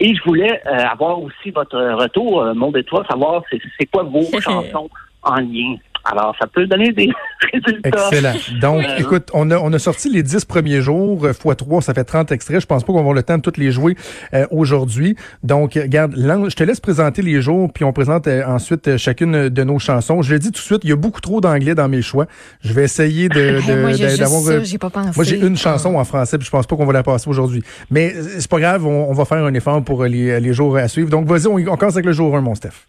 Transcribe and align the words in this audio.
Et 0.00 0.14
je 0.14 0.22
voulais 0.24 0.62
euh, 0.66 0.86
avoir 0.86 1.22
aussi 1.22 1.50
votre 1.50 1.78
retour, 1.78 2.42
euh, 2.42 2.54
mon 2.54 2.72
toi, 2.72 3.04
savoir 3.08 3.42
c'est 3.50 3.86
quoi 3.86 4.02
vos 4.02 4.24
chansons 4.40 4.88
en 5.22 5.36
lien 5.36 5.76
alors, 6.04 6.34
ça 6.40 6.46
peut 6.46 6.66
donner 6.66 6.92
des 6.92 7.10
résultats. 7.52 8.08
Excellent. 8.10 8.34
Donc, 8.60 8.84
euh, 8.84 8.96
écoute, 8.98 9.30
on 9.34 9.50
a, 9.50 9.58
on 9.58 9.72
a 9.72 9.78
sorti 9.78 10.10
les 10.10 10.22
10 10.22 10.44
premiers 10.44 10.80
jours, 10.80 11.24
euh, 11.24 11.32
fois 11.32 11.54
3, 11.54 11.82
ça 11.82 11.94
fait 11.94 12.04
30 12.04 12.32
extraits. 12.32 12.60
Je 12.60 12.66
pense 12.66 12.82
pas 12.82 12.86
qu'on 12.88 12.94
va 12.94 13.00
avoir 13.00 13.14
le 13.14 13.22
temps 13.22 13.36
de 13.36 13.42
toutes 13.42 13.58
les 13.58 13.70
jouer 13.70 13.96
euh, 14.34 14.46
aujourd'hui. 14.50 15.16
Donc, 15.42 15.74
regarde, 15.74 16.14
je 16.16 16.56
te 16.56 16.64
laisse 16.64 16.80
présenter 16.80 17.22
les 17.22 17.42
jours, 17.42 17.70
puis 17.72 17.84
on 17.84 17.92
présente 17.92 18.26
ensuite 18.28 18.96
chacune 18.96 19.48
de 19.48 19.64
nos 19.64 19.78
chansons. 19.78 20.22
Je 20.22 20.32
le 20.32 20.38
dis 20.38 20.48
tout 20.48 20.60
de 20.60 20.64
suite, 20.64 20.80
il 20.84 20.90
y 20.90 20.92
a 20.92 20.96
beaucoup 20.96 21.20
trop 21.20 21.40
d'anglais 21.40 21.74
dans 21.74 21.88
mes 21.88 22.02
choix. 22.02 22.26
Je 22.62 22.72
vais 22.72 22.84
essayer 22.84 23.28
de, 23.28 23.60
d'avoir... 24.18 24.42
Moi, 24.42 25.12
moi, 25.16 25.24
j'ai 25.24 25.38
une 25.38 25.56
chanson 25.56 25.96
en 25.96 26.04
français, 26.04 26.38
puis 26.38 26.46
je 26.46 26.50
pense 26.50 26.66
pas 26.66 26.76
qu'on 26.76 26.86
va 26.86 26.92
la 26.92 27.02
passer 27.02 27.28
aujourd'hui. 27.28 27.62
Mais 27.90 28.14
c'est 28.38 28.50
pas 28.50 28.60
grave, 28.60 28.86
on, 28.86 29.12
va 29.12 29.24
faire 29.24 29.44
un 29.44 29.54
effort 29.54 29.82
pour 29.84 30.04
les, 30.04 30.40
les 30.40 30.52
jours 30.52 30.76
à 30.76 30.88
suivre. 30.88 31.10
Donc, 31.10 31.26
vas-y, 31.26 31.46
on, 31.46 31.56
on 31.56 31.76
commence 31.76 31.94
avec 31.94 32.06
le 32.06 32.12
jour 32.12 32.34
1, 32.34 32.40
mon 32.40 32.54
Steph. 32.54 32.86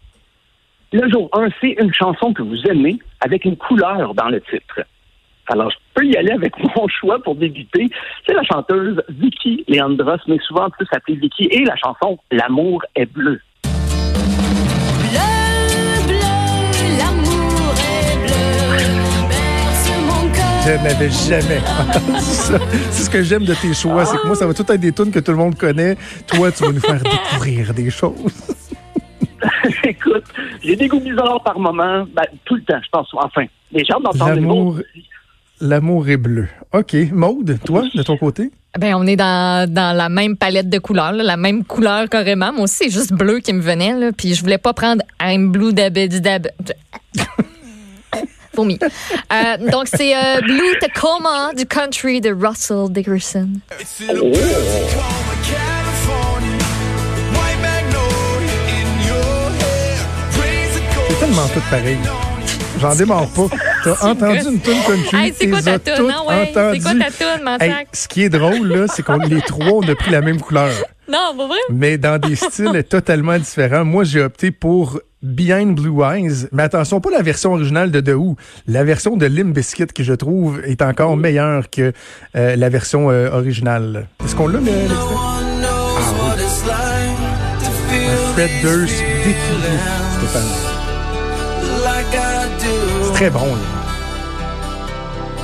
Le 0.92 1.08
jour 1.08 1.30
1, 1.32 1.48
c'est 1.58 1.74
une 1.80 1.92
chanson 1.94 2.34
que 2.34 2.42
vous 2.42 2.66
aimez 2.66 2.98
avec 3.20 3.46
une 3.46 3.56
couleur 3.56 4.14
dans 4.14 4.28
le 4.28 4.42
titre. 4.42 4.82
Alors, 5.46 5.70
je 5.70 5.76
peux 5.94 6.04
y 6.04 6.14
aller 6.18 6.32
avec 6.32 6.52
mon 6.76 6.86
choix 6.86 7.18
pour 7.22 7.34
débuter. 7.34 7.88
C'est 8.26 8.34
la 8.34 8.42
chanteuse 8.42 9.02
Vicky 9.08 9.64
Leandros, 9.68 10.18
mais 10.28 10.38
souvent 10.46 10.68
plus 10.68 10.86
appelée 10.92 11.16
Vicky, 11.16 11.48
et 11.50 11.64
la 11.64 11.76
chanson 11.76 12.18
L'amour 12.30 12.82
est 12.94 13.06
bleu. 13.06 13.40
Je 20.64 20.70
n'avais 20.70 21.10
jamais. 21.10 21.60
C'est 22.20 23.04
ce 23.04 23.10
que 23.10 23.22
j'aime 23.22 23.44
de 23.44 23.54
tes 23.54 23.74
choix, 23.74 24.04
c'est 24.04 24.16
que 24.18 24.26
moi, 24.26 24.36
ça 24.36 24.46
va 24.46 24.54
tout 24.54 24.62
être 24.62 24.80
des 24.80 24.92
tunes 24.92 25.10
que 25.10 25.18
tout 25.18 25.32
le 25.32 25.38
monde 25.38 25.56
connaît. 25.56 25.96
Toi, 26.28 26.52
tu 26.52 26.62
vas 26.64 26.70
nous 26.70 26.80
faire 26.80 27.02
découvrir 27.02 27.74
des 27.74 27.90
choses. 27.90 28.54
Écoute, 29.88 30.24
j'ai 30.62 30.76
des 30.76 30.88
goûts 30.88 31.00
bizarres 31.00 31.42
par 31.42 31.58
moment, 31.58 32.06
ben, 32.14 32.24
tout 32.44 32.56
le 32.56 32.62
temps, 32.62 32.80
je 32.82 32.88
pense. 32.90 33.08
Enfin, 33.14 33.44
les 33.72 33.84
gens 33.84 34.00
d'entendre 34.00 34.34
L'amour, 34.34 34.78
l'amour 35.60 36.08
est 36.08 36.16
bleu. 36.16 36.48
OK. 36.72 36.94
Maude, 37.12 37.58
toi, 37.64 37.82
de 37.94 38.02
ton 38.02 38.16
côté? 38.16 38.50
Ben, 38.78 38.94
on 38.94 39.06
est 39.06 39.16
dans, 39.16 39.70
dans 39.70 39.96
la 39.96 40.08
même 40.08 40.36
palette 40.36 40.68
de 40.68 40.78
couleurs, 40.78 41.12
la 41.12 41.36
même 41.36 41.64
couleur 41.64 42.08
carrément. 42.08 42.52
Moi 42.52 42.62
aussi, 42.62 42.84
c'est 42.84 42.90
juste 42.90 43.12
bleu 43.12 43.40
qui 43.40 43.52
me 43.52 43.60
venait, 43.60 43.98
là, 43.98 44.12
puis 44.12 44.34
je 44.34 44.40
voulais 44.40 44.58
pas 44.58 44.72
prendre 44.72 45.02
I'm 45.20 45.50
blue 45.50 45.72
dab 45.72 45.92
dab. 45.92 46.48
Vomi. 48.54 48.78
Euh, 48.82 49.70
donc, 49.70 49.88
c'est 49.88 50.14
euh, 50.14 50.40
Blue 50.42 50.78
Tacoma 50.78 51.54
du 51.56 51.64
country 51.64 52.20
de 52.20 52.30
Russell 52.30 52.90
Dickerson. 52.90 53.48
Oh. 54.14 54.32
Tellement 61.32 61.48
tout 61.48 61.60
pareil. 61.70 61.98
J'en 62.80 62.94
démarre 62.94 63.26
pas. 63.28 63.46
T'as 63.84 64.08
entendu 64.08 64.38
une 64.38 64.60
tune 64.60 64.82
country. 64.86 65.16
Hey, 65.16 65.34
c'est 65.38 65.48
quoi 65.48 65.62
ta 65.62 65.78
tune? 65.78 66.04
Ouais. 66.28 66.52
C'est 66.52 66.82
quoi 66.82 66.92
ta 66.94 67.10
tune, 67.10 67.48
hey, 67.60 67.86
Ce 67.92 68.08
qui 68.08 68.22
est 68.22 68.28
drôle, 68.28 68.66
là, 68.68 68.86
c'est 68.88 69.02
qu'on 69.02 69.18
les 69.18 69.40
trois, 69.40 69.72
on 69.72 69.88
a 69.88 69.94
pris 69.94 70.10
la 70.10 70.20
même 70.20 70.40
couleur. 70.40 70.70
Non, 71.08 71.34
pas 71.36 71.46
vrai? 71.46 71.58
Mais 71.70 71.98
dans 71.98 72.18
des 72.18 72.36
styles 72.36 72.84
totalement 72.88 73.38
différents. 73.38 73.84
Moi, 73.84 74.04
j'ai 74.04 74.22
opté 74.22 74.50
pour 74.50 75.00
Behind 75.22 75.78
Blue 75.78 76.02
Eyes. 76.02 76.48
Mais 76.52 76.64
attention, 76.64 77.00
pas 77.00 77.10
la 77.10 77.22
version 77.22 77.52
originale 77.52 77.90
de 77.90 78.00
The 78.00 78.14
Who. 78.14 78.36
La 78.66 78.84
version 78.84 79.16
de 79.16 79.26
Limp 79.26 79.54
Bizkit, 79.54 79.86
qui 79.86 80.04
je 80.04 80.14
trouve 80.14 80.60
est 80.64 80.82
encore 80.82 81.16
meilleure 81.16 81.70
que 81.70 81.92
euh, 82.36 82.56
la 82.56 82.68
version 82.68 83.10
euh, 83.10 83.30
originale. 83.30 84.08
Est-ce 84.24 84.34
qu'on 84.34 84.48
l'a, 84.48 84.60
l'extrait? 84.60 84.96
Ah 85.16 85.40
oui. 85.46 86.42
Fred 88.34 88.50
Durst 88.62 89.02
défini, 89.24 89.78
Stéphane. 90.16 90.91
Très 93.22 93.30
bon, 93.30 93.54
là. 93.54 93.62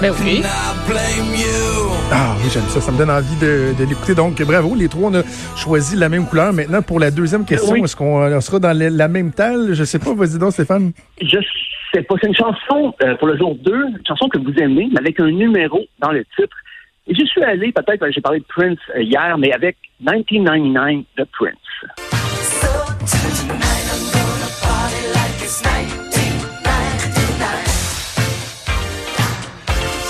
Ben 0.01 0.13
oui. 0.21 0.43
Ah 2.11 2.35
oui, 2.37 2.51
j'aime 2.53 2.65
ça. 2.65 2.81
Ça 2.81 2.91
me 2.91 2.99
donne 2.99 3.09
envie 3.09 3.37
de, 3.37 3.73
l'écouter. 3.89 4.17
Donc, 4.17 4.43
bravo. 4.43 4.75
Les 4.75 4.89
trois, 4.89 5.11
on 5.11 5.15
a 5.15 5.23
choisi 5.55 5.95
la 5.95 6.09
même 6.09 6.27
couleur. 6.27 6.53
Maintenant, 6.53 6.83
pour 6.83 6.99
la 6.99 7.13
deuxième 7.13 7.45
question, 7.45 7.77
est-ce 7.77 7.95
qu'on 7.95 8.41
sera 8.41 8.59
dans 8.59 8.77
la 8.77 9.07
même 9.07 9.31
talle? 9.31 9.75
Je 9.75 9.85
sais 9.85 10.01
pas. 10.01 10.13
Vas-y 10.13 10.41
donc, 10.41 10.55
Stéphane. 10.55 10.91
Je 11.23 11.39
sais 11.95 12.03
pas. 12.03 12.17
C'est 12.21 12.27
une 12.27 12.35
chanson 12.35 12.97
euh, 13.05 13.15
pour 13.15 13.29
le 13.29 13.39
jour 13.39 13.55
2, 13.55 13.73
une 13.73 14.01
chanson 14.05 14.29
que 14.29 14.39
vous 14.39 14.55
aimez, 14.59 14.89
mais 14.91 14.99
avec 14.99 15.21
un 15.21 15.31
numéro 15.31 15.81
dans 16.01 16.11
le 16.11 16.25
titre. 16.35 16.57
Et 17.07 17.15
je 17.15 17.25
suis 17.27 17.45
allé, 17.45 17.71
peut-être, 17.71 18.05
j'ai 18.11 18.21
parlé 18.21 18.41
de 18.41 18.45
Prince 18.49 18.79
euh, 18.97 19.03
hier, 19.03 19.39
mais 19.39 19.53
avec 19.53 19.77
1999 20.01 21.05
de 21.17 21.27
Prince. 21.31 22.18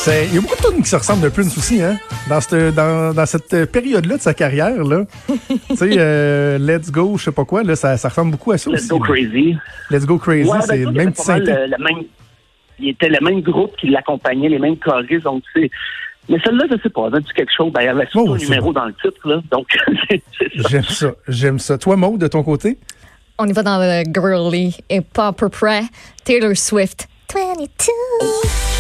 Il 0.06 0.34
y 0.34 0.38
a 0.38 0.40
beaucoup 0.40 0.56
de 0.56 0.68
tunes 0.70 0.82
qui 0.82 0.88
se 0.88 0.96
ressemblent 0.96 1.22
de 1.22 1.28
Prince 1.28 1.58
aussi, 1.58 1.82
hein? 1.82 1.98
Dans 2.28 2.40
cette, 2.40 2.74
dans, 2.74 3.12
dans 3.12 3.26
cette 3.26 3.70
période-là 3.70 4.16
de 4.16 4.22
sa 4.22 4.32
carrière, 4.32 4.82
là. 4.84 5.04
tu 5.68 5.76
sais, 5.76 5.90
euh, 5.98 6.56
Let's 6.58 6.90
Go, 6.90 7.18
je 7.18 7.24
sais 7.24 7.32
pas 7.32 7.44
quoi, 7.44 7.62
là, 7.62 7.76
ça, 7.76 7.96
ça 7.96 8.08
ressemble 8.08 8.30
beaucoup 8.30 8.52
à 8.52 8.58
ça 8.58 8.70
Let's 8.70 8.80
aussi. 8.80 8.88
Go 8.88 9.00
Crazy. 9.00 9.56
Let's 9.90 10.06
Go 10.06 10.18
Crazy, 10.18 10.50
ben, 10.50 10.60
c'est 10.62 10.78
le 10.78 10.92
même 10.92 11.12
petit 11.12 11.28
le, 11.28 11.66
le 11.66 11.84
même, 11.84 12.04
Il 12.78 12.88
était 12.90 13.08
le 13.08 13.18
même 13.22 13.42
groupe 13.42 13.76
qui 13.76 13.88
l'accompagnait, 13.88 14.48
les 14.48 14.58
mêmes 14.58 14.78
choristes, 14.78 15.24
donc 15.24 15.42
c'est... 15.52 15.70
Mais 16.28 16.38
celle-là, 16.44 16.64
je 16.70 16.76
sais 16.82 16.90
pas, 16.90 17.06
avait-tu 17.06 17.34
quelque 17.34 17.52
chose? 17.54 17.72
Ben, 17.72 17.82
il 17.82 17.86
y 17.86 17.88
avait 17.88 18.06
surtout 18.06 18.30
oh, 18.30 18.34
un 18.34 18.38
numéro 18.38 18.72
dans 18.72 18.84
le 18.86 18.94
titre, 18.94 19.28
là. 19.28 19.42
Donc, 19.50 19.66
J'aime 20.70 20.84
ça, 20.84 21.12
j'aime 21.26 21.58
ça. 21.58 21.76
Toi, 21.76 21.96
Maud, 21.96 22.20
de 22.20 22.28
ton 22.28 22.42
côté? 22.42 22.78
On 23.38 23.46
y 23.46 23.52
va 23.52 23.62
dans 23.62 23.78
le 23.78 24.04
girly 24.12 24.76
et 24.88 25.00
pas 25.00 25.28
à 25.28 25.32
peu 25.32 25.48
près. 25.48 25.82
Taylor 26.24 26.56
Swift. 26.56 27.08
22. 27.34 28.77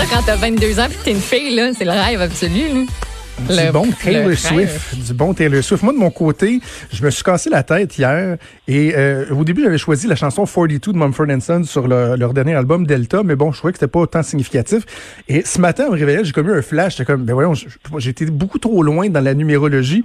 Ça, 0.00 0.06
quand 0.06 0.22
t'as 0.24 0.36
22 0.36 0.80
ans 0.80 0.86
et 0.86 0.94
que 0.94 1.04
t'es 1.04 1.10
une 1.10 1.20
fille, 1.20 1.54
là, 1.54 1.72
c'est 1.76 1.84
le 1.84 1.90
rêve 1.90 2.22
absolu. 2.22 2.86
Du 3.38 3.70
bon 3.70 3.86
Taylor 4.02 4.34
Swift. 4.34 4.96
Du 5.06 5.12
bon 5.12 5.34
Taylor 5.34 5.62
Swift. 5.62 5.82
Moi, 5.82 5.92
de 5.92 5.98
mon 5.98 6.10
côté, 6.10 6.60
je 6.90 7.04
me 7.04 7.10
suis 7.10 7.22
cassé 7.22 7.50
la 7.50 7.62
tête 7.62 7.98
hier. 7.98 8.38
Et 8.66 8.94
euh, 8.96 9.26
au 9.34 9.44
début, 9.44 9.62
j'avais 9.62 9.76
choisi 9.76 10.06
la 10.06 10.16
chanson 10.16 10.46
42 10.46 10.94
de 10.94 10.96
Mumford 10.96 11.26
Son 11.42 11.64
sur 11.64 11.86
leur 11.86 12.32
dernier 12.32 12.54
album 12.54 12.86
Delta. 12.86 13.22
Mais 13.22 13.36
bon, 13.36 13.52
je 13.52 13.58
trouvais 13.58 13.74
que 13.74 13.78
c'était 13.78 13.90
pas 13.90 14.00
autant 14.00 14.22
significatif. 14.22 14.84
Et 15.28 15.42
ce 15.44 15.60
matin, 15.60 15.88
en 15.88 15.90
me 15.90 15.98
réveillant, 15.98 16.24
j'ai 16.24 16.32
comme 16.32 16.48
eu 16.48 16.54
un 16.54 16.62
flash. 16.62 16.96
J'étais 16.96 17.04
comme, 17.04 17.24
ben 17.24 17.34
voyons, 17.34 17.52
j'étais 17.98 18.24
beaucoup 18.24 18.58
trop 18.58 18.82
loin 18.82 19.10
dans 19.10 19.22
la 19.22 19.34
numérologie 19.34 20.02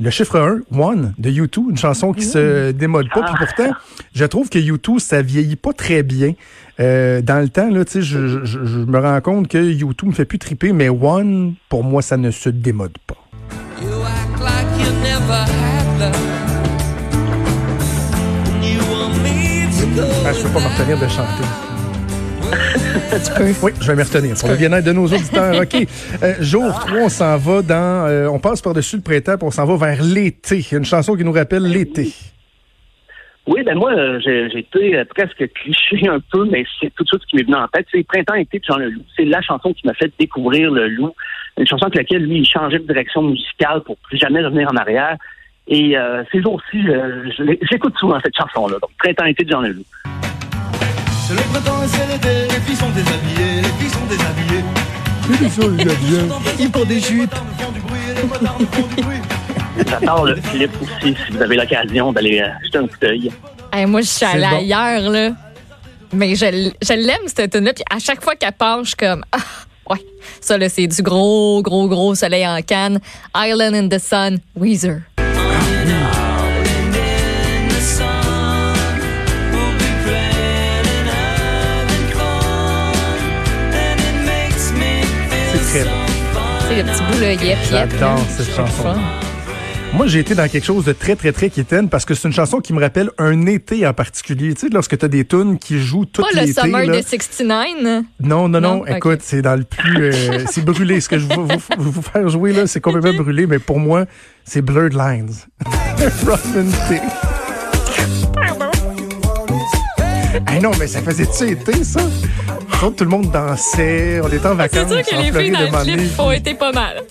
le 0.00 0.10
chiffre 0.10 0.38
1, 0.38 0.78
One, 0.78 1.14
de 1.18 1.30
U2, 1.30 1.70
une 1.70 1.76
chanson 1.76 2.12
qui 2.12 2.24
se 2.24 2.70
démode 2.70 3.08
pas. 3.10 3.22
Puis 3.22 3.34
ah. 3.34 3.44
pourtant, 3.44 3.72
je 4.14 4.24
trouve 4.24 4.48
que 4.48 4.58
U2, 4.58 4.98
ça 4.98 5.22
vieillit 5.22 5.56
pas 5.56 5.72
très 5.72 6.02
bien. 6.02 6.34
Euh, 6.80 7.20
dans 7.20 7.40
le 7.40 7.48
temps, 7.48 7.68
là, 7.68 7.82
je, 7.92 8.00
je, 8.00 8.44
je, 8.44 8.78
me 8.78 8.98
rends 8.98 9.20
compte 9.20 9.48
que 9.48 9.58
U2 9.58 10.06
me 10.06 10.12
fait 10.12 10.24
plus 10.24 10.38
triper, 10.38 10.72
mais 10.72 10.88
One, 10.88 11.54
pour 11.68 11.82
moi, 11.82 12.02
ça 12.02 12.16
ne 12.16 12.30
se 12.30 12.48
démode 12.48 12.96
pas. 13.06 13.16
Ah, 20.24 20.32
je 20.32 20.42
peux 20.42 20.48
pas 20.50 20.60
me 20.60 20.68
retenir 20.68 20.98
de 20.98 21.08
chanter. 21.08 21.67
Oui, 23.62 23.72
je 23.80 23.86
vais 23.86 23.96
m'y 23.96 24.02
retenir. 24.02 24.34
Pour 24.38 24.48
le 24.48 24.56
bien-être 24.56 24.84
de 24.84 24.92
nos 24.92 25.06
auditeurs. 25.06 25.60
OK. 25.60 25.86
Euh, 26.22 26.34
jour 26.40 26.68
3, 26.68 26.98
on 26.98 27.08
s'en 27.08 27.36
va 27.36 27.62
dans. 27.62 28.06
Euh, 28.06 28.28
on 28.28 28.38
passe 28.38 28.60
par-dessus 28.60 28.96
le 28.96 29.02
printemps, 29.02 29.36
puis 29.36 29.46
on 29.46 29.50
s'en 29.50 29.64
va 29.64 29.86
vers 29.86 30.02
l'été. 30.02 30.64
Une 30.72 30.84
chanson 30.84 31.16
qui 31.16 31.24
nous 31.24 31.32
rappelle 31.32 31.64
l'été. 31.64 32.12
Oui, 33.46 33.62
ben 33.62 33.78
moi, 33.78 33.92
euh, 33.92 34.20
j'ai 34.20 34.58
été 34.58 35.02
presque 35.06 35.50
cliché 35.52 36.06
un 36.08 36.20
peu, 36.20 36.44
mais 36.50 36.64
c'est 36.80 36.92
tout 36.94 37.02
de 37.04 37.08
suite 37.08 37.22
ce 37.22 37.26
qui 37.28 37.36
m'est 37.36 37.44
venu 37.44 37.56
en 37.56 37.66
tête. 37.68 37.86
C'est 37.90 38.06
Printemps-été 38.06 38.58
de 38.58 38.64
Jean 38.64 38.76
Leloup. 38.76 39.02
C'est 39.16 39.24
la 39.24 39.40
chanson 39.40 39.72
qui 39.72 39.86
m'a 39.86 39.94
fait 39.94 40.12
découvrir 40.18 40.70
le 40.70 40.88
loup. 40.88 41.14
Une 41.56 41.66
chanson 41.66 41.86
avec 41.86 41.96
laquelle, 41.96 42.24
lui, 42.24 42.40
il 42.40 42.46
changeait 42.46 42.78
de 42.78 42.86
direction 42.86 43.22
musicale 43.22 43.82
pour 43.84 43.96
plus 43.98 44.18
jamais 44.18 44.44
revenir 44.44 44.68
en 44.70 44.76
arrière. 44.76 45.16
Et 45.66 45.96
ces 46.32 46.40
jours-ci, 46.40 46.78
j'écoute 47.70 47.94
souvent 47.98 48.18
cette 48.22 48.36
chanson-là. 48.36 48.76
Donc, 48.80 48.90
Printemps-été 48.98 49.44
de 49.44 49.50
Jean 49.50 49.60
Leloup. 49.60 49.84
C'est 51.28 51.34
le 51.34 51.42
printemps 51.42 51.82
et 51.82 51.88
c'est 51.88 52.06
l'été, 52.06 52.54
les 52.54 52.60
filles 52.62 52.76
sont 52.76 52.88
déshabillées, 52.88 53.60
les 53.60 53.68
filles 53.78 53.90
sont 53.90 54.06
déshabillées. 54.06 54.64
Les 55.28 55.36
filles 55.36 55.50
sont 55.50 55.68
déshabillées. 55.68 56.28
Ils 56.58 56.72
font 56.72 56.84
des 56.86 57.00
jupes. 57.00 57.34
J'adore 59.86 60.24
le 60.24 60.36
clip 60.36 60.70
aussi, 60.80 61.14
si 61.14 61.32
vous 61.32 61.42
avez 61.42 61.56
l'occasion 61.56 62.12
d'aller 62.14 62.40
euh, 62.40 62.48
jeter 62.64 62.78
un 62.78 62.86
coup 62.86 62.96
d'œil. 62.98 63.30
moi, 63.88 64.00
je 64.00 64.06
suis 64.06 64.24
allée 64.24 64.44
ailleurs, 64.44 65.10
là. 65.10 65.32
Mais 66.14 66.34
je, 66.34 66.72
je 66.80 66.92
l'aime, 66.94 67.26
cette 67.26 67.52
tune 67.52 67.64
là 67.64 67.74
Puis 67.74 67.84
à 67.94 67.98
chaque 67.98 68.24
fois 68.24 68.34
qu'elle 68.34 68.52
part, 68.52 68.82
je 68.84 68.88
suis 68.88 68.96
comme... 68.96 69.22
Ah, 69.30 69.36
ouais, 69.90 70.00
ça, 70.40 70.56
là, 70.56 70.70
c'est 70.70 70.86
du 70.86 71.02
gros, 71.02 71.60
gros, 71.60 71.88
gros 71.88 72.14
soleil 72.14 72.46
en 72.46 72.62
canne. 72.62 73.00
Island 73.36 73.74
in 73.74 73.88
the 73.90 74.00
Sun, 74.00 74.38
Weezer. 74.56 75.02
C'est 86.68 86.82
le 86.82 86.84
petit 86.84 87.02
bout, 87.10 87.20
là, 87.20 87.32
yep, 87.32 87.42
yep. 87.42 87.58
J'adore 87.70 88.18
cette 88.36 88.54
chanson. 88.54 88.94
Moi, 89.94 90.06
j'ai 90.06 90.18
été 90.20 90.34
dans 90.34 90.46
quelque 90.48 90.64
chose 90.66 90.84
de 90.84 90.92
très, 90.92 91.16
très, 91.16 91.32
très 91.32 91.48
quétaine 91.48 91.88
parce 91.88 92.04
que 92.04 92.12
c'est 92.14 92.28
une 92.28 92.34
chanson 92.34 92.58
qui 92.60 92.74
me 92.74 92.80
rappelle 92.80 93.10
un 93.16 93.46
été 93.46 93.86
en 93.86 93.94
particulier. 93.94 94.52
Tu 94.52 94.60
sais, 94.60 94.68
lorsque 94.70 94.98
tu 94.98 95.04
as 95.04 95.08
des 95.08 95.24
tunes 95.24 95.58
qui 95.58 95.80
jouent 95.80 96.04
tout 96.04 96.20
Pas 96.20 96.28
le 96.34 96.40
l'été. 96.46 96.60
Summer 96.60 96.84
là. 96.84 96.96
de 97.00 97.02
69. 97.06 98.04
Non, 98.20 98.48
non, 98.48 98.60
non. 98.60 98.76
Non? 98.78 98.86
Écoute, 98.86 99.20
c'est 99.22 99.40
dans 99.40 99.56
le 99.56 99.64
plus. 99.64 100.12
euh, 100.12 100.44
c'est 100.50 100.62
brûlé. 100.64 101.00
Ce 101.00 101.08
que 101.08 101.18
je 101.18 101.24
veux 101.26 101.34
vous, 101.36 101.48
vous- 101.78 101.90
vous 101.90 102.02
faire 102.02 102.28
jouer, 102.28 102.52
là, 102.52 102.66
c'est 102.66 102.80
complètement 102.82 103.14
brûlé, 103.14 103.46
mais 103.46 103.58
pour 103.58 103.78
moi, 103.80 104.04
c'est 104.44 104.60
Blurred 104.60 104.92
Lines. 104.92 105.32
T. 106.88 107.00
Hey 110.52 110.60
non, 110.60 110.70
mais 110.78 110.86
ça 110.86 111.00
faisait-tu 111.00 111.50
été, 111.52 111.82
ça? 111.82 112.00
Donc, 112.80 112.94
tout 112.94 113.02
le 113.02 113.10
monde 113.10 113.28
dansait, 113.32 114.20
on 114.22 114.28
était 114.28 114.46
en 114.46 114.50
C'est 114.50 114.54
vacances. 114.54 114.88
sûr 114.92 115.02
que 115.02 115.16
les 115.22 115.32
filles 115.32 115.50
dans 115.50 115.58
le 115.60 115.84
clip 115.96 116.20
ont 116.20 116.30
été 116.30 116.54
pas 116.54 116.70
mal. 116.70 117.02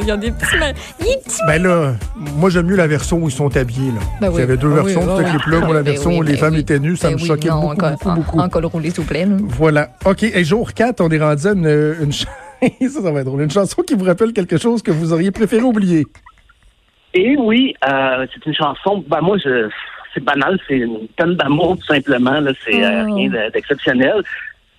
Il 0.00 0.06
y 0.06 0.10
a 0.10 0.16
des 0.16 0.32
petits... 0.32 0.58
ma- 0.58 0.72
des 0.72 1.16
petits 1.24 1.40
Ben 1.46 1.62
là, 1.62 1.92
moi 2.16 2.50
j'aime 2.50 2.66
mieux 2.66 2.74
la 2.74 2.88
version 2.88 3.18
où 3.18 3.28
ils 3.28 3.32
sont 3.32 3.56
habillés. 3.56 3.92
Là. 3.92 4.00
Ben 4.20 4.28
oui. 4.30 4.34
Il 4.38 4.40
y 4.40 4.42
avait 4.42 4.56
deux 4.56 4.66
Ah 4.76 4.82
oui, 4.82 4.92
versions 4.92 5.06
de 5.06 5.10
ah 5.12 5.16
ce 5.18 5.22
oui. 5.22 5.30
clip-là. 5.30 5.60
Moi, 5.60 5.74
la 5.74 5.82
Ben 5.84 5.92
version 5.92 6.10
oui, 6.10 6.18
où 6.18 6.22
les 6.22 6.32
ben 6.32 6.38
femmes 6.40 6.54
oui. 6.54 6.60
étaient 6.60 6.80
nues, 6.80 6.96
ça 6.96 7.08
Ben 7.08 7.14
me 7.16 7.20
oui, 7.20 7.26
choquait 7.28 7.48
non, 7.50 7.60
beaucoup, 7.60 7.84
en, 7.84 7.90
beaucoup, 7.92 8.08
en- 8.08 8.14
beaucoup. 8.16 8.38
en 8.40 8.48
col 8.48 8.64
roulé, 8.66 8.90
s'il 8.90 9.00
vous 9.02 9.06
plaît. 9.08 9.26
là. 9.26 9.36
Voilà. 9.42 9.90
OK. 10.04 10.24
Et 10.24 10.42
jour 10.44 10.72
4, 10.74 11.00
on 11.00 11.08
est 11.10 11.18
rendu 11.22 11.46
à 11.46 11.52
une, 11.52 11.96
une 12.02 12.12
ch- 12.12 12.26
ça, 12.90 13.00
ça 13.00 13.10
va 13.12 13.20
être 13.20 13.26
drôle. 13.26 13.42
Une 13.42 13.50
chanson 13.50 13.82
qui 13.82 13.94
vous 13.94 14.04
rappelle 14.04 14.32
quelque 14.32 14.58
chose 14.58 14.82
que 14.82 14.90
vous 14.90 15.12
auriez 15.12 15.30
préféré 15.30 15.62
oublier. 15.62 16.04
Et 17.14 17.36
oui, 17.38 17.74
euh, 17.88 18.26
c'est 18.34 18.44
une 18.44 18.54
chanson. 18.56 19.04
Ben 19.08 19.20
moi, 19.20 19.36
je, 19.38 19.68
c'est 20.14 20.24
banal, 20.24 20.58
c'est 20.66 20.78
une 20.78 21.06
tonne 21.16 21.36
d'amour 21.36 21.76
tout 21.78 21.86
simplement. 21.94 22.40
Là, 22.40 22.50
c'est 22.66 22.84
euh, 22.84 23.04
Oh. 23.08 23.14
rien 23.14 23.28
de- 23.30 23.52
d'exceptionnel. 23.52 24.24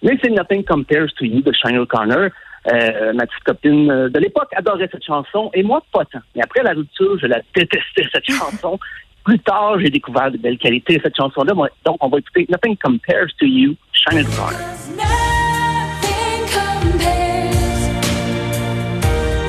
Mais 0.04 0.18
c'est 0.22 0.30
Nothing 0.30 0.64
Compares 0.64 1.12
to 1.18 1.26
You 1.26 1.42
de 1.42 1.52
Shine 1.54 1.80
O'Connor. 1.80 2.30
Euh, 2.72 3.14
ma 3.14 3.26
petite 3.26 3.44
copine 3.46 3.90
euh, 3.90 4.10
de 4.10 4.20
l'époque 4.20 4.50
adorait 4.54 4.90
cette 4.92 5.06
chanson 5.06 5.50
et 5.54 5.64
moi 5.64 5.82
pas 5.92 6.04
tant. 6.06 6.20
Mais 6.36 6.44
après 6.44 6.62
la 6.64 6.74
rupture, 6.74 7.18
je 7.20 7.26
la 7.28 7.40
détestais 7.56 8.04
cette 8.12 8.26
chanson. 8.30 8.78
Plus 9.24 9.40
tard, 9.40 9.80
j'ai 9.80 9.90
découvert 9.90 10.32
de 10.32 10.38
belles 10.38 10.58
qualités 10.58 10.98
de 10.98 11.02
cette 11.02 11.16
chanson-là. 11.16 11.54
Donc, 11.86 11.98
on 12.00 12.10
va 12.10 12.18
écouter 12.18 12.46
Nothing 12.50 12.78
Compares 12.78 13.28
to 13.40 13.46
You, 13.46 13.76
Shine 13.92 14.20
O'Connor. 14.20 14.60
Nothing 14.96 16.46
compares. 16.54 17.90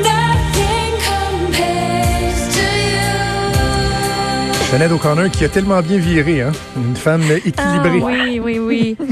Nothing 0.03 0.95
compares 1.07 2.49
to 2.55 2.61
you. 2.61 4.69
Jeannette 4.71 4.93
O'Connor 4.93 5.31
qui 5.31 5.45
a 5.45 5.49
tellement 5.49 5.81
bien 5.81 5.99
viré, 5.99 6.43
hein? 6.43 6.53
Une 6.77 6.97
femme 6.97 7.23
équilibrée. 7.23 8.01
Ah, 8.03 8.05
oui, 8.05 8.41
oui, 8.41 8.59
oui. 8.59 8.97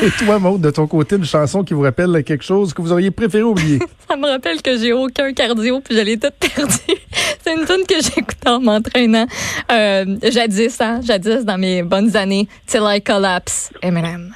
Et 0.02 0.10
toi, 0.12 0.38
Maud, 0.38 0.60
de 0.60 0.70
ton 0.70 0.86
côté, 0.86 1.16
une 1.16 1.24
chanson 1.24 1.62
qui 1.62 1.74
vous 1.74 1.82
rappelle 1.82 2.24
quelque 2.24 2.44
chose 2.44 2.72
que 2.72 2.80
vous 2.80 2.90
auriez 2.90 3.10
préféré 3.10 3.42
oublier? 3.42 3.78
Ça 4.08 4.16
me 4.16 4.26
rappelle 4.26 4.62
que 4.62 4.78
j'ai 4.78 4.94
aucun 4.94 5.32
cardio 5.34 5.80
puis 5.80 5.94
je 5.94 6.00
l'ai 6.00 6.18
toute 6.18 6.34
perdue. 6.34 7.00
C'est 7.44 7.52
une 7.52 7.66
tune 7.66 7.84
que 7.86 8.02
j'écoutais 8.02 8.48
en 8.48 8.60
m'entraînant 8.60 9.26
euh, 9.70 10.16
jadis, 10.22 10.80
hein, 10.80 11.00
jadis 11.02 11.44
dans 11.44 11.58
mes 11.58 11.82
bonnes 11.82 12.16
années. 12.16 12.48
Till 12.66 12.82
I 12.84 13.02
Collapse, 13.02 13.70
Eminem. 13.82 14.34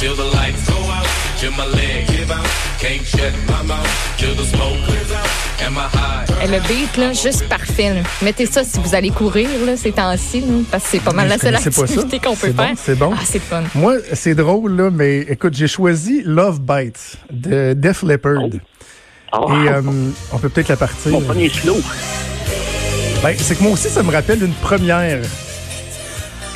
Till 0.00 0.14
the 0.16 0.24
lights 0.34 0.64
go 0.68 0.76
out, 0.90 1.06
till 1.38 1.50
my 1.52 1.66
leg 1.76 2.06
give 2.08 2.30
out. 2.30 2.46
Can't 2.78 3.04
shut 3.04 3.32
my 3.48 3.62
mouth 3.66 3.86
till 4.18 4.34
the 4.34 4.44
smoke 4.44 4.76
clears 4.86 5.12
out. 5.12 5.28
Am 5.66 5.76
I 5.76 5.88
high? 5.92 6.26
Et 6.42 6.46
le 6.48 6.58
beat, 6.66 6.96
là, 6.96 7.12
juste 7.12 7.46
parfait. 7.48 7.92
là. 7.94 8.00
Mettez 8.22 8.46
ça 8.46 8.64
si 8.64 8.78
vous 8.80 8.94
allez 8.94 9.10
courir 9.10 9.48
là, 9.66 9.76
ces 9.76 9.92
temps-ci, 9.92 10.40
là, 10.40 10.46
parce 10.70 10.84
que 10.84 10.90
c'est 10.92 11.00
pas 11.00 11.12
mal 11.12 11.26
Mais 11.28 11.36
la 11.36 11.38
seule 11.38 11.54
activité 11.56 12.18
qu'on 12.18 12.34
peut 12.34 12.46
C'est 12.46 12.52
bon, 12.56 12.62
faire. 12.64 12.76
c'est 12.82 12.94
bon. 12.98 13.10
Ah, 13.14 13.20
c'est 13.24 13.38
fun. 13.42 13.62
Moi, 13.74 13.96
c'est 14.14 14.34
drôle, 14.34 14.74
là, 14.74 14.90
mais 14.90 15.18
écoute, 15.20 15.54
j'ai 15.54 15.68
choisi 15.68 16.22
Love 16.24 16.60
Bites 16.60 17.16
de 17.30 17.74
Def 17.74 18.02
Leppard. 18.02 18.48
Oh, 19.32 19.52
Et 19.52 19.68
euh, 19.68 19.82
on 20.32 20.38
peut 20.38 20.48
peut-être 20.48 20.68
la 20.68 20.76
partir. 20.76 21.12
mon 21.12 21.20
premier 21.20 21.50
slow. 21.50 21.76
Ben, 23.22 23.34
c'est 23.38 23.54
que 23.58 23.62
moi 23.62 23.72
aussi, 23.72 23.90
ça 23.90 24.02
me 24.02 24.10
rappelle 24.10 24.42
une 24.42 24.54
première. 24.54 25.20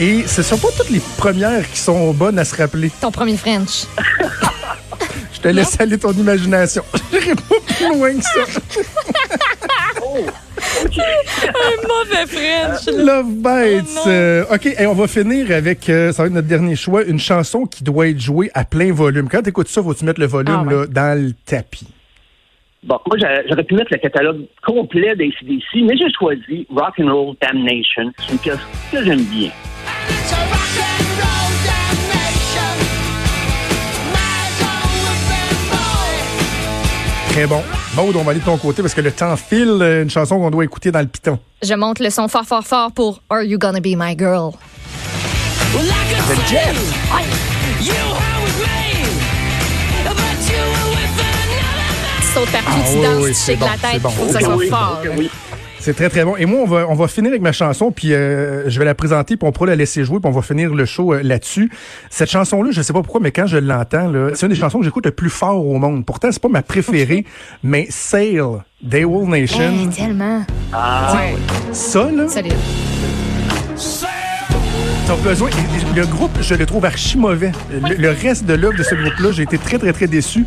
Et 0.00 0.26
ce 0.26 0.42
sont 0.42 0.58
pas 0.58 0.68
toutes 0.76 0.90
les 0.90 1.00
premières 1.16 1.68
qui 1.70 1.78
sont 1.78 2.12
bonnes 2.12 2.38
à 2.38 2.44
se 2.44 2.56
rappeler. 2.56 2.90
Ton 3.00 3.10
premier 3.12 3.36
French. 3.36 3.84
Je 5.32 5.40
te 5.40 5.48
laisse 5.48 5.78
aller 5.80 5.98
ton 5.98 6.12
imagination. 6.12 6.82
J'irai 7.12 7.34
pas 7.34 7.54
plus 7.66 7.88
loin 7.98 8.14
que 8.16 8.22
ça. 8.22 8.60
Un 11.46 11.76
mauvais 11.88 12.26
French. 12.26 12.86
Love 12.96 13.26
Bites. 13.34 13.98
Oh. 14.04 14.08
Euh, 14.08 14.44
OK, 14.52 14.66
et 14.66 14.86
on 14.86 14.94
va 14.94 15.06
finir 15.06 15.50
avec, 15.54 15.88
euh, 15.88 16.12
ça 16.12 16.22
va 16.22 16.26
être 16.28 16.34
notre 16.34 16.48
dernier 16.48 16.76
choix, 16.76 17.04
une 17.04 17.18
chanson 17.20 17.64
qui 17.66 17.84
doit 17.84 18.08
être 18.08 18.20
jouée 18.20 18.50
à 18.54 18.64
plein 18.64 18.92
volume. 18.92 19.28
Quand 19.28 19.42
tu 19.42 19.50
écoutes 19.50 19.68
ça, 19.68 19.82
faut-tu 19.82 20.04
mettre 20.04 20.20
le 20.20 20.26
volume 20.26 20.54
Ah 20.56 20.62
ouais. 20.64 20.74
là, 20.74 20.86
dans 20.86 21.20
le 21.22 21.32
tapis? 21.44 21.86
Bon, 22.82 22.98
moi, 23.06 23.16
j'a- 23.18 23.46
j'aurais 23.48 23.64
pu 23.64 23.74
mettre 23.74 23.92
le 23.92 23.98
catalogue 23.98 24.42
complet 24.64 25.14
d'ACDC, 25.16 25.82
mais 25.86 25.96
j'ai 25.96 26.10
choisi 26.18 26.66
Rock 26.70 26.94
and 27.00 27.12
Roll 27.12 27.34
Damnation. 27.40 28.12
C'est 28.18 28.32
une 28.32 28.38
pièce 28.38 28.58
que 28.92 29.04
j'aime 29.04 29.22
bien. 29.24 29.50
It's 30.08 30.32
a 30.32 30.40
rock 30.52 30.76
and 30.80 31.08
roll 31.20 31.50
damnation. 31.66 32.76
My 34.12 34.44
own 34.62 35.06
boy. 35.70 36.12
Très 37.32 37.46
bon. 37.46 37.62
Maud, 37.96 38.16
on 38.16 38.22
va 38.24 38.30
aller 38.32 38.40
de 38.40 38.44
ton 38.44 38.56
côté 38.58 38.82
parce 38.82 38.94
que 38.94 39.00
le 39.00 39.12
temps 39.12 39.36
file. 39.36 39.78
euh, 39.80 40.02
Une 40.02 40.10
chanson 40.10 40.38
qu'on 40.38 40.50
doit 40.50 40.64
écouter 40.64 40.90
dans 40.90 41.00
le 41.00 41.06
piton. 41.06 41.38
Je 41.62 41.74
monte 41.74 42.00
le 42.00 42.10
son 42.10 42.26
fort, 42.28 42.44
fort, 42.44 42.64
fort 42.66 42.90
pour 42.92 43.20
Are 43.30 43.42
You 43.42 43.58
Gonna 43.58 43.80
Be 43.80 43.94
My 43.96 44.16
Girl? 44.18 44.52
Another 45.76 46.44
man. 46.52 46.74
Saute 52.34 52.50
partout, 52.50 52.68
Ah 52.74 52.82
tu 52.90 53.00
danses, 53.00 53.26
tu 53.28 53.34
c'est 53.34 53.52
shakes 53.52 53.60
bon, 53.60 53.66
la 53.66 53.90
tête, 53.90 54.02
bon. 54.02 54.10
faut 54.10 54.26
que 54.26 54.32
ça 54.32 54.38
Ok, 54.38 54.44
soit 54.44 54.56
oui, 54.56 54.68
fort. 54.68 55.02
C'est 55.84 55.92
très, 55.92 56.08
très 56.08 56.24
bon. 56.24 56.34
Et 56.38 56.46
moi, 56.46 56.60
on 56.62 56.66
va, 56.66 56.86
on 56.88 56.94
va 56.94 57.08
finir 57.08 57.28
avec 57.28 57.42
ma 57.42 57.52
chanson, 57.52 57.90
puis 57.92 58.14
euh, 58.14 58.70
je 58.70 58.78
vais 58.78 58.86
la 58.86 58.94
présenter, 58.94 59.36
puis 59.36 59.46
on 59.46 59.52
pourra 59.52 59.66
la 59.66 59.76
laisser 59.76 60.02
jouer, 60.02 60.18
puis 60.18 60.30
on 60.30 60.34
va 60.34 60.40
finir 60.40 60.74
le 60.74 60.86
show 60.86 61.12
euh, 61.12 61.20
là-dessus. 61.22 61.70
Cette 62.08 62.30
chanson-là, 62.30 62.70
je 62.72 62.80
sais 62.80 62.94
pas 62.94 63.02
pourquoi, 63.02 63.20
mais 63.20 63.32
quand 63.32 63.46
je 63.46 63.58
l'entends, 63.58 64.08
là, 64.08 64.30
c'est 64.32 64.46
une 64.46 64.52
des 64.54 64.58
chansons 64.58 64.78
que 64.78 64.84
j'écoute 64.86 65.04
le 65.04 65.12
plus 65.12 65.28
fort 65.28 65.66
au 65.66 65.76
monde. 65.78 66.06
Pourtant, 66.06 66.28
c'est 66.32 66.40
pas 66.40 66.48
ma 66.48 66.62
préférée, 66.62 67.26
mais 67.62 67.86
Sail, 67.90 68.40
Daywall 68.82 69.28
Nation, 69.28 69.60
Hey, 69.60 69.88
tellement. 69.90 70.42
Ah, 70.72 71.12
Ouais, 71.16 71.34
ça, 71.72 72.10
là, 72.10 72.28
solide. 72.28 72.54
t'as 75.06 75.16
besoin... 75.16 75.50
Le 75.94 76.06
groupe, 76.06 76.38
je 76.40 76.54
le 76.54 76.64
trouve 76.64 76.86
archi 76.86 77.18
mauvais. 77.18 77.52
Le, 77.70 77.94
le 77.96 78.10
reste 78.10 78.46
de 78.46 78.54
l'œuvre 78.54 78.78
de 78.78 78.82
ce 78.82 78.94
groupe-là, 78.94 79.32
j'ai 79.32 79.42
été 79.42 79.58
très, 79.58 79.76
très, 79.78 79.92
très 79.92 80.06
déçu. 80.06 80.46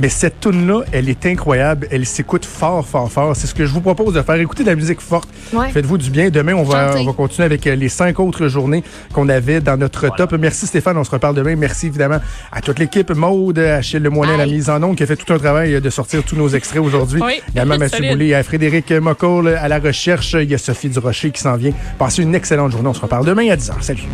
Mais 0.00 0.08
cette 0.08 0.40
tune-là, 0.40 0.82
elle 0.92 1.10
est 1.10 1.26
incroyable. 1.26 1.86
Elle 1.90 2.06
s'écoute 2.06 2.46
fort, 2.46 2.86
fort, 2.86 3.12
fort. 3.12 3.36
C'est 3.36 3.46
ce 3.46 3.54
que 3.54 3.66
je 3.66 3.72
vous 3.72 3.82
propose 3.82 4.14
de 4.14 4.22
faire. 4.22 4.36
Écoutez 4.36 4.62
de 4.62 4.68
la 4.70 4.74
musique 4.74 5.00
forte. 5.00 5.28
Ouais. 5.52 5.68
Faites-vous 5.68 5.98
du 5.98 6.08
bien. 6.08 6.30
Demain, 6.30 6.54
on 6.54 6.62
va, 6.62 6.94
on 6.96 7.04
va 7.04 7.12
continuer 7.12 7.44
avec 7.44 7.66
euh, 7.66 7.76
les 7.76 7.90
cinq 7.90 8.18
autres 8.18 8.48
journées 8.48 8.82
qu'on 9.12 9.28
avait 9.28 9.60
dans 9.60 9.76
notre 9.76 10.08
top. 10.16 10.32
Merci 10.32 10.66
Stéphane, 10.66 10.96
on 10.96 11.04
se 11.04 11.10
reparle 11.10 11.34
demain. 11.34 11.54
Merci 11.54 11.88
évidemment 11.88 12.20
à 12.50 12.62
toute 12.62 12.78
l'équipe. 12.78 13.10
Maude, 13.10 13.58
Achille 13.58 14.00
Lemoyne 14.00 14.30
à 14.30 14.36
la 14.38 14.46
mise 14.46 14.70
en 14.70 14.82
onde 14.82 14.96
qui 14.96 15.02
a 15.02 15.06
fait 15.06 15.16
tout 15.16 15.30
un 15.34 15.38
travail 15.38 15.74
euh, 15.74 15.80
de 15.80 15.90
sortir 15.90 16.22
tous 16.22 16.36
nos 16.36 16.48
extraits 16.48 16.80
aujourd'hui. 16.80 17.20
Oui. 17.22 17.42
Également 17.52 17.76
Mathieu. 17.76 18.08
Boulay, 18.10 18.32
à 18.32 18.42
Frédéric 18.42 18.90
Mocoll 18.92 19.48
à 19.48 19.68
la 19.68 19.78
recherche. 19.78 20.32
Il 20.32 20.50
y 20.50 20.54
a 20.54 20.58
Sophie 20.58 20.88
Durocher 20.88 21.30
qui 21.30 21.42
s'en 21.42 21.56
vient. 21.56 21.72
Passez 21.98 22.22
une 22.22 22.34
excellente 22.34 22.72
journée. 22.72 22.88
On 22.88 22.94
se 22.94 23.02
reparle 23.02 23.26
demain 23.26 23.50
à 23.50 23.56
10h. 23.56 23.82
Salut. 23.82 24.08